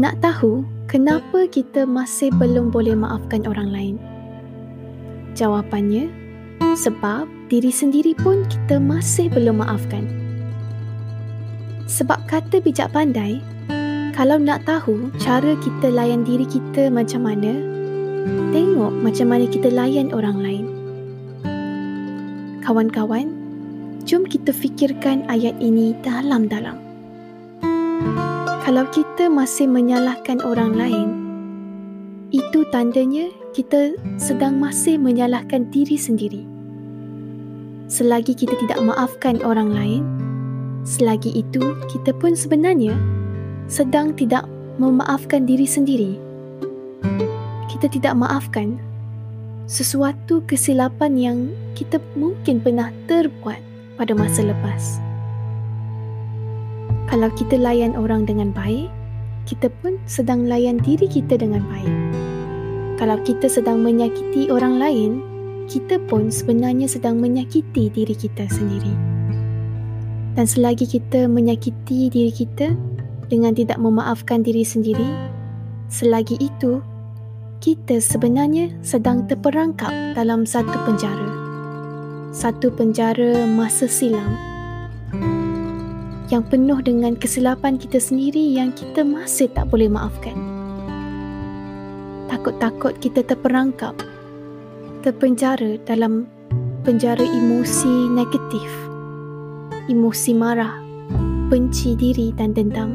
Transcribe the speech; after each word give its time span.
Nak 0.00 0.24
tahu 0.24 0.64
kenapa 0.88 1.44
kita 1.44 1.84
masih 1.84 2.32
belum 2.40 2.72
boleh 2.72 2.96
maafkan 2.96 3.44
orang 3.44 3.68
lain? 3.68 3.96
Jawapannya, 5.36 6.08
sebab 6.72 7.28
diri 7.52 7.68
sendiri 7.68 8.16
pun 8.16 8.48
kita 8.48 8.80
masih 8.80 9.28
belum 9.28 9.60
maafkan. 9.60 10.08
Sebab 11.84 12.16
kata 12.24 12.64
bijak 12.64 12.96
pandai, 12.96 13.44
kalau 14.16 14.40
nak 14.40 14.64
tahu 14.64 15.12
cara 15.20 15.52
kita 15.60 15.92
layan 15.92 16.24
diri 16.24 16.48
kita 16.48 16.88
macam 16.88 17.28
mana, 17.28 17.60
tengok 18.56 19.04
macam 19.04 19.36
mana 19.36 19.44
kita 19.52 19.68
layan 19.68 20.16
orang 20.16 20.40
lain. 20.40 20.66
Kawan-kawan, 22.64 23.36
jom 24.08 24.24
kita 24.24 24.48
fikirkan 24.48 25.28
ayat 25.28 25.60
ini 25.60 25.92
dalam-dalam. 26.00 26.89
Kalau 28.70 28.86
kita 28.94 29.26
masih 29.26 29.66
menyalahkan 29.66 30.46
orang 30.46 30.78
lain, 30.78 31.08
itu 32.30 32.62
tandanya 32.70 33.26
kita 33.50 33.98
sedang 34.14 34.62
masih 34.62 34.94
menyalahkan 34.94 35.66
diri 35.74 35.98
sendiri. 35.98 36.46
Selagi 37.90 38.30
kita 38.30 38.54
tidak 38.62 38.78
maafkan 38.78 39.42
orang 39.42 39.74
lain, 39.74 40.06
selagi 40.86 41.34
itu 41.34 41.58
kita 41.90 42.14
pun 42.14 42.38
sebenarnya 42.38 42.94
sedang 43.66 44.14
tidak 44.14 44.46
memaafkan 44.78 45.50
diri 45.50 45.66
sendiri. 45.66 46.14
Kita 47.74 47.90
tidak 47.90 48.14
maafkan 48.22 48.78
sesuatu 49.66 50.46
kesilapan 50.46 51.18
yang 51.18 51.38
kita 51.74 51.98
mungkin 52.14 52.62
pernah 52.62 52.94
terbuat 53.10 53.58
pada 53.98 54.14
masa 54.14 54.46
lepas. 54.46 55.09
Kalau 57.10 57.26
kita 57.34 57.58
layan 57.58 57.98
orang 57.98 58.22
dengan 58.22 58.54
baik, 58.54 58.86
kita 59.42 59.66
pun 59.82 59.98
sedang 60.06 60.46
layan 60.46 60.78
diri 60.78 61.10
kita 61.10 61.42
dengan 61.42 61.66
baik. 61.66 61.96
Kalau 63.02 63.18
kita 63.26 63.50
sedang 63.50 63.82
menyakiti 63.82 64.46
orang 64.46 64.78
lain, 64.78 65.18
kita 65.66 65.98
pun 66.06 66.30
sebenarnya 66.30 66.86
sedang 66.86 67.18
menyakiti 67.18 67.90
diri 67.90 68.14
kita 68.14 68.46
sendiri. 68.46 68.94
Dan 70.38 70.46
selagi 70.46 70.86
kita 70.86 71.26
menyakiti 71.26 72.14
diri 72.14 72.30
kita 72.30 72.78
dengan 73.26 73.58
tidak 73.58 73.82
memaafkan 73.82 74.46
diri 74.46 74.62
sendiri, 74.62 75.10
selagi 75.90 76.38
itu 76.38 76.78
kita 77.58 77.98
sebenarnya 77.98 78.70
sedang 78.86 79.26
terperangkap 79.26 80.14
dalam 80.14 80.46
satu 80.46 80.78
penjara. 80.86 81.30
Satu 82.30 82.70
penjara 82.70 83.50
masa 83.50 83.90
silam 83.90 84.49
yang 86.30 86.46
penuh 86.46 86.78
dengan 86.78 87.18
kesilapan 87.18 87.74
kita 87.74 87.98
sendiri 87.98 88.54
yang 88.54 88.70
kita 88.70 89.02
masih 89.02 89.50
tak 89.50 89.66
boleh 89.66 89.90
maafkan. 89.90 90.38
Takut-takut 92.30 92.94
kita 93.02 93.26
terperangkap, 93.26 93.98
terpenjara 95.02 95.82
dalam 95.82 96.30
penjara 96.86 97.26
emosi 97.26 98.14
negatif, 98.14 98.70
emosi 99.90 100.32
marah, 100.38 100.78
benci 101.50 101.98
diri 101.98 102.30
dan 102.38 102.54
dendam. 102.54 102.94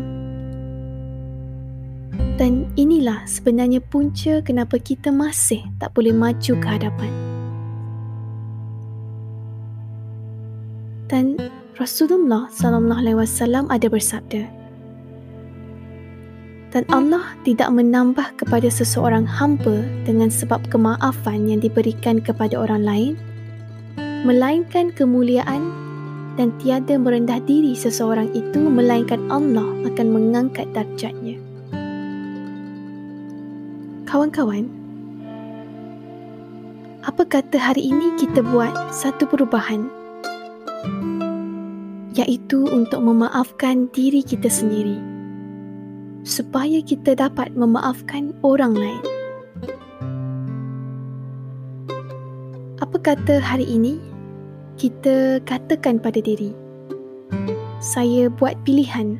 Dan 2.39 2.71
inilah 2.75 3.27
sebenarnya 3.27 3.83
punca 3.83 4.39
kenapa 4.43 4.79
kita 4.79 5.11
masih 5.11 5.63
tak 5.79 5.91
boleh 5.95 6.11
maju 6.11 6.53
ke 6.59 6.67
hadapan. 6.67 7.24
Rasulullah 11.75 12.47
sallallahu 12.55 13.03
alaihi 13.03 13.19
wasallam 13.19 13.67
ada 13.67 13.91
bersabda 13.91 14.47
dan 16.71 16.87
Allah 16.87 17.35
tidak 17.43 17.67
menambah 17.71 18.35
kepada 18.39 18.71
seseorang 18.71 19.27
hamba 19.27 19.83
dengan 20.07 20.31
sebab 20.31 20.63
kemaafan 20.71 21.51
yang 21.51 21.59
diberikan 21.59 22.23
kepada 22.23 22.55
orang 22.55 22.83
lain 22.83 23.13
melainkan 24.23 24.91
kemuliaan 24.95 25.67
dan 26.39 26.55
tiada 26.63 26.95
merendah 26.95 27.43
diri 27.43 27.75
seseorang 27.75 28.31
itu 28.31 28.59
melainkan 28.59 29.23
Allah 29.27 29.67
akan 29.83 30.07
mengangkat 30.15 30.71
darjatnya. 30.71 31.39
Kawan-kawan 34.07 34.71
apa 37.03 37.23
kata 37.27 37.59
hari 37.59 37.91
ini 37.91 38.15
kita 38.15 38.39
buat 38.47 38.95
satu 38.95 39.27
perubahan 39.27 40.05
iaitu 42.15 42.63
untuk 42.71 43.03
memaafkan 43.03 43.91
diri 43.91 44.23
kita 44.23 44.47
sendiri 44.47 44.95
supaya 46.25 46.81
kita 46.81 47.13
dapat 47.13 47.53
memaafkan 47.53 48.33
orang 48.41 48.73
lain. 48.73 49.03
Apa 52.81 52.97
kata 52.99 53.37
hari 53.43 53.67
ini 53.67 53.99
kita 54.75 55.39
katakan 55.47 55.99
pada 55.99 56.19
diri 56.19 56.51
saya 57.79 58.27
buat 58.27 58.57
pilihan 58.67 59.19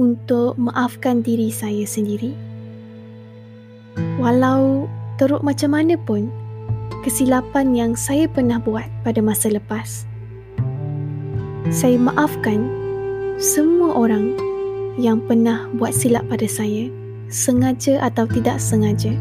untuk 0.00 0.58
maafkan 0.58 1.22
diri 1.22 1.52
saya 1.52 1.84
sendiri 1.86 2.34
walau 4.18 4.90
teruk 5.16 5.40
macam 5.46 5.72
mana 5.72 5.94
pun 5.96 6.28
kesilapan 7.06 7.72
yang 7.72 7.92
saya 7.94 8.26
pernah 8.26 8.58
buat 8.60 8.86
pada 9.06 9.20
masa 9.22 9.52
lepas 9.52 10.08
saya 11.74 11.98
maafkan 11.98 12.70
semua 13.42 13.90
orang 13.98 14.38
yang 14.96 15.18
pernah 15.26 15.66
buat 15.74 15.90
silap 15.90 16.22
pada 16.30 16.46
saya, 16.46 16.86
sengaja 17.26 17.98
atau 18.06 18.22
tidak 18.30 18.62
sengaja. 18.62 19.12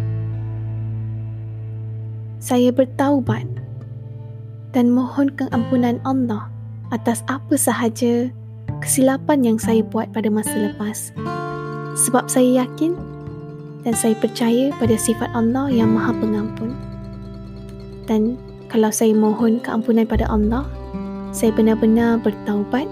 Saya 2.37 2.69
bertaubat 2.69 3.49
dan 4.77 4.93
mohon 4.93 5.33
keampunan 5.33 5.97
Allah 6.05 6.45
atas 6.93 7.25
apa 7.25 7.57
sahaja 7.57 8.29
kesilapan 8.77 9.41
yang 9.41 9.57
saya 9.57 9.81
buat 9.81 10.13
pada 10.13 10.29
masa 10.29 10.53
lepas. 10.69 11.09
Sebab 11.97 12.29
saya 12.29 12.61
yakin 12.61 12.93
dan 13.81 13.97
saya 13.97 14.13
percaya 14.21 14.69
pada 14.77 14.93
sifat 14.93 15.33
Allah 15.33 15.73
yang 15.73 15.89
Maha 15.97 16.13
Pengampun. 16.13 16.77
Dan 18.05 18.37
kalau 18.69 18.93
saya 18.93 19.17
mohon 19.17 19.57
keampunan 19.57 20.05
pada 20.05 20.29
Allah, 20.29 20.69
saya 21.35 21.51
benar-benar 21.51 22.23
bertaubat, 22.23 22.87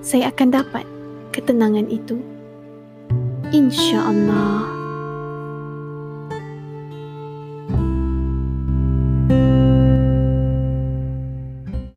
saya 0.00 0.32
akan 0.32 0.56
dapat 0.56 0.88
ketenangan 1.36 1.84
itu. 1.92 2.16
InsyaAllah. 3.52 4.75